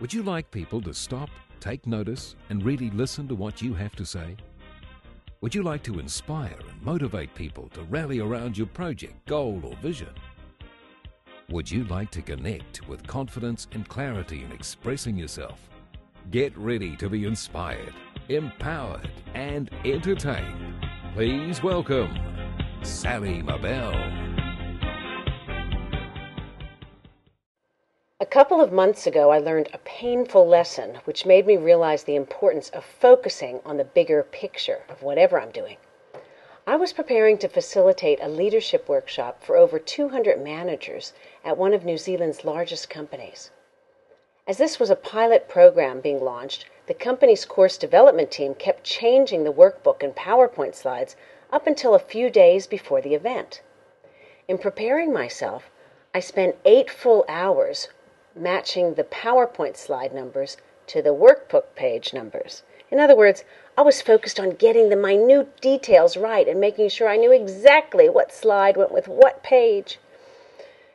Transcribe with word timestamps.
Would 0.00 0.14
you 0.14 0.22
like 0.22 0.48
people 0.52 0.80
to 0.82 0.94
stop, 0.94 1.28
take 1.58 1.84
notice, 1.84 2.36
and 2.50 2.64
really 2.64 2.88
listen 2.90 3.26
to 3.26 3.34
what 3.34 3.60
you 3.60 3.74
have 3.74 3.96
to 3.96 4.06
say? 4.06 4.36
Would 5.40 5.56
you 5.56 5.64
like 5.64 5.82
to 5.84 5.98
inspire 5.98 6.54
and 6.70 6.82
motivate 6.82 7.34
people 7.34 7.68
to 7.70 7.82
rally 7.82 8.20
around 8.20 8.56
your 8.56 8.68
project, 8.68 9.26
goal, 9.26 9.60
or 9.64 9.74
vision? 9.82 10.14
Would 11.50 11.68
you 11.68 11.82
like 11.84 12.12
to 12.12 12.22
connect 12.22 12.86
with 12.86 13.08
confidence 13.08 13.66
and 13.72 13.88
clarity 13.88 14.44
in 14.44 14.52
expressing 14.52 15.16
yourself? 15.16 15.68
Get 16.30 16.56
ready 16.56 16.94
to 16.94 17.08
be 17.08 17.24
inspired, 17.24 17.94
empowered, 18.28 19.10
and 19.34 19.68
entertained. 19.84 20.86
Please 21.14 21.60
welcome 21.60 22.16
Sally 22.82 23.42
Mabel. 23.42 24.27
A 28.20 28.26
couple 28.26 28.60
of 28.60 28.72
months 28.72 29.06
ago, 29.06 29.30
I 29.30 29.38
learned 29.38 29.68
a 29.72 29.78
painful 29.78 30.44
lesson 30.44 30.96
which 31.04 31.24
made 31.24 31.46
me 31.46 31.56
realize 31.56 32.02
the 32.02 32.16
importance 32.16 32.68
of 32.70 32.84
focusing 32.84 33.60
on 33.64 33.76
the 33.76 33.84
bigger 33.84 34.24
picture 34.24 34.82
of 34.88 35.04
whatever 35.04 35.40
I'm 35.40 35.52
doing. 35.52 35.76
I 36.66 36.74
was 36.74 36.92
preparing 36.92 37.38
to 37.38 37.48
facilitate 37.48 38.18
a 38.20 38.28
leadership 38.28 38.88
workshop 38.88 39.44
for 39.44 39.56
over 39.56 39.78
200 39.78 40.42
managers 40.42 41.12
at 41.44 41.56
one 41.56 41.72
of 41.72 41.84
New 41.84 41.96
Zealand's 41.96 42.44
largest 42.44 42.90
companies. 42.90 43.52
As 44.48 44.58
this 44.58 44.80
was 44.80 44.90
a 44.90 44.96
pilot 44.96 45.48
program 45.48 46.00
being 46.00 46.20
launched, 46.20 46.66
the 46.88 46.94
company's 46.94 47.44
course 47.44 47.78
development 47.78 48.32
team 48.32 48.52
kept 48.56 48.82
changing 48.82 49.44
the 49.44 49.52
workbook 49.52 50.02
and 50.02 50.16
PowerPoint 50.16 50.74
slides 50.74 51.14
up 51.52 51.68
until 51.68 51.94
a 51.94 52.00
few 52.00 52.30
days 52.30 52.66
before 52.66 53.00
the 53.00 53.14
event. 53.14 53.62
In 54.48 54.58
preparing 54.58 55.12
myself, 55.12 55.70
I 56.12 56.18
spent 56.18 56.56
eight 56.64 56.90
full 56.90 57.24
hours 57.28 57.86
matching 58.38 58.94
the 58.94 59.04
PowerPoint 59.04 59.76
slide 59.76 60.14
numbers 60.14 60.56
to 60.86 61.02
the 61.02 61.14
workbook 61.14 61.74
page 61.74 62.14
numbers. 62.14 62.62
In 62.90 62.98
other 62.98 63.14
words, 63.14 63.44
I 63.76 63.82
was 63.82 64.00
focused 64.00 64.40
on 64.40 64.52
getting 64.52 64.88
the 64.88 64.96
minute 64.96 65.60
details 65.60 66.16
right 66.16 66.48
and 66.48 66.58
making 66.58 66.88
sure 66.88 67.08
I 67.08 67.16
knew 67.16 67.32
exactly 67.32 68.08
what 68.08 68.32
slide 68.32 68.76
went 68.76 68.92
with 68.92 69.06
what 69.06 69.42
page. 69.42 69.98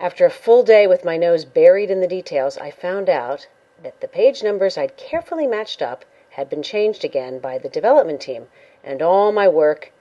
After 0.00 0.26
a 0.26 0.30
full 0.30 0.62
day 0.62 0.86
with 0.86 1.04
my 1.04 1.16
nose 1.16 1.44
buried 1.44 1.90
in 1.90 2.00
the 2.00 2.06
details, 2.06 2.58
I 2.58 2.70
found 2.70 3.08
out 3.08 3.46
that 3.82 4.00
the 4.00 4.08
page 4.08 4.42
numbers 4.42 4.76
I'd 4.76 4.96
carefully 4.96 5.46
matched 5.46 5.80
up 5.80 6.04
had 6.30 6.50
been 6.50 6.62
changed 6.62 7.04
again 7.04 7.38
by 7.38 7.56
the 7.56 7.68
development 7.68 8.20
team, 8.20 8.48
and 8.84 9.00
all 9.00 9.32
my 9.32 9.48
work 9.48 9.92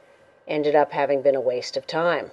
ended 0.47 0.75
up 0.75 0.91
having 0.91 1.21
been 1.21 1.35
a 1.35 1.41
waste 1.41 1.77
of 1.77 1.87
time. 1.87 2.31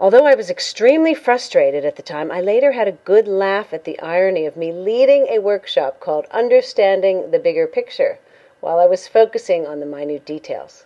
Although 0.00 0.26
I 0.26 0.34
was 0.34 0.50
extremely 0.50 1.14
frustrated 1.14 1.84
at 1.84 1.94
the 1.94 2.02
time, 2.02 2.32
I 2.32 2.40
later 2.40 2.72
had 2.72 2.88
a 2.88 2.98
good 3.04 3.28
laugh 3.28 3.72
at 3.72 3.84
the 3.84 3.98
irony 4.00 4.44
of 4.44 4.56
me 4.56 4.72
leading 4.72 5.28
a 5.28 5.38
workshop 5.38 6.00
called 6.00 6.26
Understanding 6.32 7.30
the 7.30 7.38
Bigger 7.38 7.68
Picture 7.68 8.18
while 8.58 8.80
I 8.80 8.86
was 8.86 9.06
focusing 9.06 9.68
on 9.68 9.78
the 9.78 9.86
minute 9.86 10.24
details. 10.24 10.84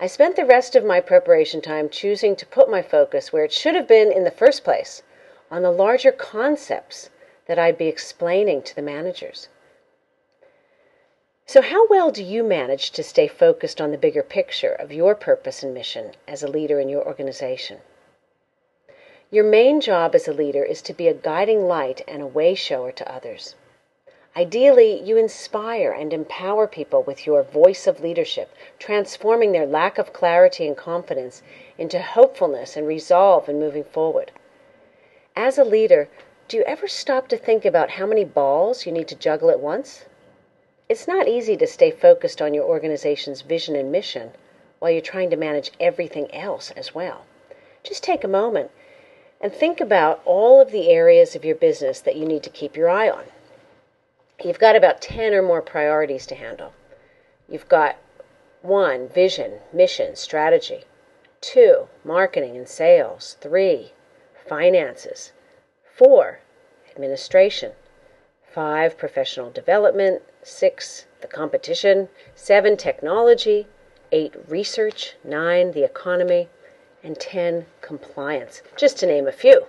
I 0.00 0.06
spent 0.06 0.36
the 0.36 0.46
rest 0.46 0.74
of 0.74 0.82
my 0.82 0.98
preparation 0.98 1.60
time 1.60 1.90
choosing 1.90 2.34
to 2.36 2.46
put 2.46 2.70
my 2.70 2.80
focus 2.80 3.34
where 3.34 3.44
it 3.44 3.52
should 3.52 3.74
have 3.74 3.86
been 3.86 4.10
in 4.10 4.24
the 4.24 4.30
first 4.30 4.64
place 4.64 5.02
on 5.50 5.60
the 5.60 5.70
larger 5.70 6.10
concepts 6.10 7.10
that 7.44 7.58
I'd 7.58 7.76
be 7.76 7.88
explaining 7.88 8.62
to 8.62 8.74
the 8.74 8.80
managers. 8.80 9.50
So, 11.44 11.60
how 11.60 11.86
well 11.88 12.10
do 12.10 12.24
you 12.24 12.42
manage 12.42 12.92
to 12.92 13.02
stay 13.02 13.28
focused 13.28 13.78
on 13.78 13.90
the 13.90 13.98
bigger 13.98 14.22
picture 14.22 14.72
of 14.72 14.90
your 14.90 15.14
purpose 15.14 15.62
and 15.62 15.74
mission 15.74 16.12
as 16.26 16.42
a 16.42 16.48
leader 16.48 16.80
in 16.80 16.88
your 16.88 17.06
organization? 17.06 17.82
Your 19.32 19.44
main 19.44 19.80
job 19.80 20.14
as 20.14 20.28
a 20.28 20.32
leader 20.34 20.62
is 20.62 20.82
to 20.82 20.92
be 20.92 21.08
a 21.08 21.14
guiding 21.14 21.66
light 21.66 22.02
and 22.06 22.20
a 22.20 22.26
way 22.26 22.54
shower 22.54 22.92
to 22.92 23.10
others. 23.10 23.54
Ideally, 24.36 25.00
you 25.00 25.16
inspire 25.16 25.90
and 25.90 26.12
empower 26.12 26.66
people 26.66 27.02
with 27.02 27.26
your 27.26 27.42
voice 27.42 27.86
of 27.86 28.02
leadership, 28.02 28.50
transforming 28.78 29.52
their 29.52 29.64
lack 29.64 29.96
of 29.96 30.12
clarity 30.12 30.66
and 30.66 30.76
confidence 30.76 31.42
into 31.78 31.98
hopefulness 31.98 32.76
and 32.76 32.86
resolve 32.86 33.48
in 33.48 33.58
moving 33.58 33.84
forward. 33.84 34.32
As 35.34 35.56
a 35.56 35.64
leader, 35.64 36.10
do 36.46 36.58
you 36.58 36.62
ever 36.64 36.86
stop 36.86 37.26
to 37.28 37.38
think 37.38 37.64
about 37.64 37.92
how 37.92 38.04
many 38.04 38.26
balls 38.26 38.84
you 38.84 38.92
need 38.92 39.08
to 39.08 39.14
juggle 39.14 39.48
at 39.48 39.60
once? 39.60 40.04
It's 40.90 41.08
not 41.08 41.26
easy 41.26 41.56
to 41.56 41.66
stay 41.66 41.90
focused 41.90 42.42
on 42.42 42.52
your 42.52 42.64
organization's 42.64 43.40
vision 43.40 43.76
and 43.76 43.90
mission 43.90 44.32
while 44.78 44.90
you're 44.90 45.00
trying 45.00 45.30
to 45.30 45.36
manage 45.36 45.72
everything 45.80 46.30
else 46.34 46.70
as 46.72 46.94
well. 46.94 47.24
Just 47.82 48.04
take 48.04 48.24
a 48.24 48.28
moment 48.28 48.70
and 49.42 49.52
think 49.52 49.80
about 49.80 50.22
all 50.24 50.60
of 50.60 50.70
the 50.70 50.88
areas 50.88 51.34
of 51.34 51.44
your 51.44 51.56
business 51.56 52.00
that 52.00 52.14
you 52.14 52.24
need 52.24 52.44
to 52.44 52.50
keep 52.50 52.76
your 52.76 52.88
eye 52.88 53.10
on. 53.10 53.24
You've 54.42 54.60
got 54.60 54.76
about 54.76 55.02
10 55.02 55.34
or 55.34 55.42
more 55.42 55.60
priorities 55.60 56.26
to 56.26 56.36
handle. 56.36 56.72
You've 57.48 57.68
got 57.68 57.96
one, 58.62 59.08
vision, 59.08 59.54
mission, 59.72 60.14
strategy. 60.14 60.84
Two, 61.40 61.88
marketing 62.04 62.56
and 62.56 62.68
sales. 62.68 63.36
Three, 63.40 63.92
finances. 64.48 65.32
Four, 65.84 66.38
administration. 66.94 67.72
Five, 68.48 68.96
professional 68.96 69.50
development. 69.50 70.22
Six, 70.44 71.06
the 71.20 71.26
competition. 71.26 72.08
Seven, 72.36 72.76
technology. 72.76 73.66
Eight, 74.12 74.34
research. 74.48 75.16
Nine, 75.24 75.72
the 75.72 75.84
economy 75.84 76.48
and 77.02 77.18
10 77.18 77.66
compliance, 77.80 78.62
just 78.76 78.98
to 78.98 79.06
name 79.06 79.26
a 79.26 79.32
few. 79.32 79.66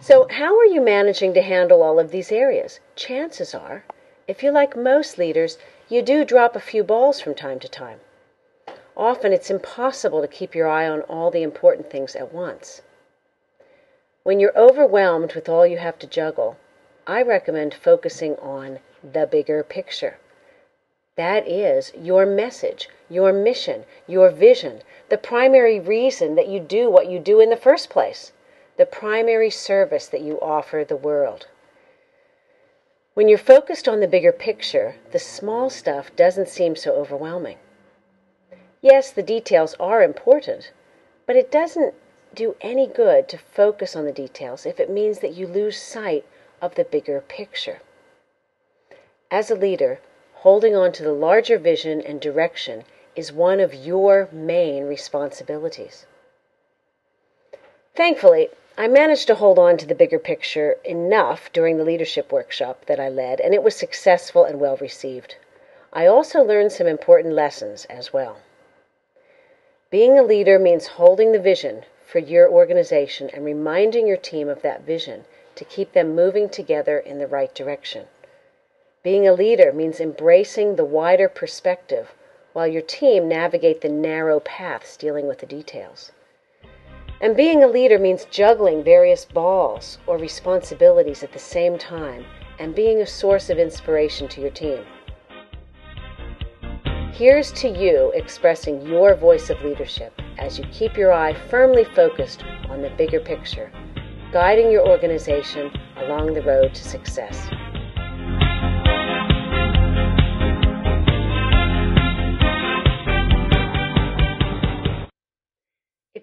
So, 0.00 0.28
how 0.30 0.56
are 0.56 0.64
you 0.64 0.80
managing 0.80 1.34
to 1.34 1.42
handle 1.42 1.82
all 1.82 1.98
of 1.98 2.10
these 2.10 2.30
areas? 2.30 2.78
Chances 2.94 3.54
are, 3.54 3.84
if 4.28 4.42
you're 4.42 4.52
like 4.52 4.76
most 4.76 5.18
leaders, 5.18 5.58
you 5.88 6.02
do 6.02 6.24
drop 6.24 6.54
a 6.54 6.60
few 6.60 6.84
balls 6.84 7.20
from 7.20 7.34
time 7.34 7.58
to 7.60 7.68
time. 7.68 8.00
Often 8.96 9.32
it's 9.32 9.50
impossible 9.50 10.20
to 10.20 10.28
keep 10.28 10.54
your 10.54 10.68
eye 10.68 10.88
on 10.88 11.00
all 11.02 11.30
the 11.30 11.42
important 11.42 11.90
things 11.90 12.14
at 12.14 12.32
once. 12.32 12.82
When 14.22 14.38
you're 14.40 14.56
overwhelmed 14.58 15.34
with 15.34 15.48
all 15.48 15.66
you 15.66 15.78
have 15.78 15.98
to 16.00 16.06
juggle, 16.06 16.58
I 17.06 17.22
recommend 17.22 17.72
focusing 17.74 18.36
on 18.36 18.80
the 19.02 19.26
bigger 19.26 19.62
picture. 19.62 20.18
That 21.18 21.48
is 21.48 21.92
your 22.00 22.24
message, 22.24 22.88
your 23.10 23.32
mission, 23.32 23.84
your 24.06 24.30
vision, 24.30 24.82
the 25.08 25.18
primary 25.18 25.80
reason 25.80 26.36
that 26.36 26.46
you 26.46 26.60
do 26.60 26.88
what 26.88 27.10
you 27.10 27.18
do 27.18 27.40
in 27.40 27.50
the 27.50 27.56
first 27.56 27.90
place, 27.90 28.30
the 28.76 28.86
primary 28.86 29.50
service 29.50 30.06
that 30.06 30.20
you 30.20 30.40
offer 30.40 30.84
the 30.84 30.94
world. 30.94 31.48
When 33.14 33.28
you're 33.28 33.36
focused 33.36 33.88
on 33.88 33.98
the 33.98 34.06
bigger 34.06 34.30
picture, 34.30 34.94
the 35.10 35.18
small 35.18 35.70
stuff 35.70 36.14
doesn't 36.14 36.48
seem 36.48 36.76
so 36.76 36.94
overwhelming. 36.94 37.58
Yes, 38.80 39.10
the 39.10 39.24
details 39.24 39.74
are 39.80 40.04
important, 40.04 40.70
but 41.26 41.34
it 41.34 41.50
doesn't 41.50 41.94
do 42.32 42.54
any 42.60 42.86
good 42.86 43.28
to 43.30 43.38
focus 43.38 43.96
on 43.96 44.04
the 44.04 44.12
details 44.12 44.64
if 44.64 44.78
it 44.78 44.88
means 44.88 45.18
that 45.18 45.34
you 45.34 45.48
lose 45.48 45.82
sight 45.82 46.24
of 46.62 46.76
the 46.76 46.84
bigger 46.84 47.20
picture. 47.20 47.80
As 49.32 49.50
a 49.50 49.56
leader, 49.56 49.98
holding 50.42 50.76
on 50.76 50.92
to 50.92 51.02
the 51.02 51.12
larger 51.12 51.58
vision 51.58 52.00
and 52.00 52.20
direction 52.20 52.84
is 53.16 53.32
one 53.32 53.58
of 53.58 53.74
your 53.74 54.28
main 54.30 54.84
responsibilities. 54.84 56.06
Thankfully, 57.96 58.50
I 58.76 58.86
managed 58.86 59.26
to 59.26 59.34
hold 59.34 59.58
on 59.58 59.76
to 59.78 59.86
the 59.86 59.96
bigger 59.96 60.20
picture 60.20 60.76
enough 60.84 61.52
during 61.52 61.76
the 61.76 61.84
leadership 61.84 62.30
workshop 62.30 62.84
that 62.86 63.00
I 63.00 63.08
led, 63.08 63.40
and 63.40 63.52
it 63.52 63.64
was 63.64 63.74
successful 63.74 64.44
and 64.44 64.60
well 64.60 64.76
received. 64.76 65.34
I 65.92 66.06
also 66.06 66.44
learned 66.44 66.70
some 66.70 66.86
important 66.86 67.34
lessons 67.34 67.86
as 67.86 68.12
well. 68.12 68.36
Being 69.90 70.16
a 70.16 70.22
leader 70.22 70.60
means 70.60 70.86
holding 70.86 71.32
the 71.32 71.40
vision 71.40 71.84
for 72.06 72.20
your 72.20 72.48
organization 72.48 73.28
and 73.30 73.44
reminding 73.44 74.06
your 74.06 74.16
team 74.16 74.48
of 74.48 74.62
that 74.62 74.82
vision 74.82 75.24
to 75.56 75.64
keep 75.64 75.92
them 75.92 76.14
moving 76.14 76.48
together 76.48 77.00
in 77.00 77.18
the 77.18 77.26
right 77.26 77.52
direction. 77.52 78.06
Being 79.04 79.28
a 79.28 79.32
leader 79.32 79.72
means 79.72 80.00
embracing 80.00 80.74
the 80.74 80.84
wider 80.84 81.28
perspective 81.28 82.12
while 82.52 82.66
your 82.66 82.82
team 82.82 83.28
navigate 83.28 83.80
the 83.80 83.88
narrow 83.88 84.40
paths 84.40 84.96
dealing 84.96 85.28
with 85.28 85.38
the 85.38 85.46
details. 85.46 86.10
And 87.20 87.36
being 87.36 87.62
a 87.62 87.68
leader 87.68 87.98
means 87.98 88.24
juggling 88.24 88.82
various 88.82 89.24
balls 89.24 89.98
or 90.08 90.18
responsibilities 90.18 91.22
at 91.22 91.32
the 91.32 91.38
same 91.38 91.78
time 91.78 92.24
and 92.58 92.74
being 92.74 93.00
a 93.00 93.06
source 93.06 93.50
of 93.50 93.58
inspiration 93.58 94.26
to 94.28 94.40
your 94.40 94.50
team. 94.50 94.84
Here's 97.12 97.52
to 97.52 97.68
you 97.68 98.10
expressing 98.16 98.84
your 98.84 99.14
voice 99.14 99.48
of 99.48 99.62
leadership 99.62 100.12
as 100.38 100.58
you 100.58 100.64
keep 100.72 100.96
your 100.96 101.12
eye 101.12 101.34
firmly 101.48 101.84
focused 101.84 102.42
on 102.68 102.82
the 102.82 102.90
bigger 102.90 103.20
picture, 103.20 103.70
guiding 104.32 104.72
your 104.72 104.88
organization 104.88 105.70
along 105.98 106.34
the 106.34 106.42
road 106.42 106.74
to 106.74 106.82
success. 106.82 107.48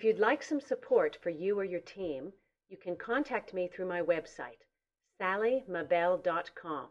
You'd 0.05 0.19
like 0.19 0.43
some 0.43 0.61
support 0.61 1.17
for 1.23 1.31
you 1.31 1.57
or 1.57 1.63
your 1.63 1.79
team, 1.79 2.31
you 2.69 2.77
can 2.77 2.95
contact 2.95 3.55
me 3.55 3.67
through 3.67 3.87
my 3.87 4.03
website, 4.03 4.61
sallymabel.com. 5.19 6.89